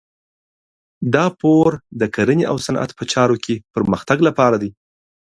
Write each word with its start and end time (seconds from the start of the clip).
دا 1.13 1.25
پور 1.39 1.69
د 1.99 2.03
کرنې 2.15 2.45
او 2.51 2.55
صنعت 2.65 2.91
په 2.97 3.03
چارو 3.11 3.35
کې 3.43 3.55
پرمختګ 3.75 4.17
لپاره 4.27 4.57
دی. 4.61 4.71